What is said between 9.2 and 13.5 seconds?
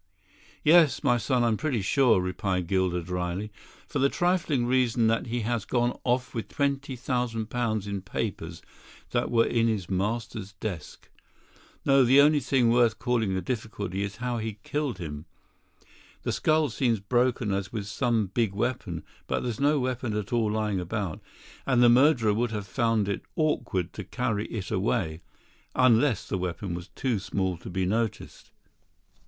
were in his master's desk. No, the only thing worth calling a